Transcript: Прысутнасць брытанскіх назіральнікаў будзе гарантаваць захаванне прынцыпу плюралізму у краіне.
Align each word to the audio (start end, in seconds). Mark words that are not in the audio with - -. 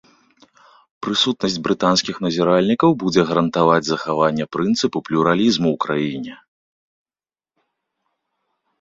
Прысутнасць 1.07 1.57
брытанскіх 1.67 2.15
назіральнікаў 2.27 2.97
будзе 3.05 3.21
гарантаваць 3.33 3.83
захаванне 3.91 4.45
прынцыпу 4.59 4.97
плюралізму 5.11 5.67
у 5.77 5.81
краіне. 5.89 6.33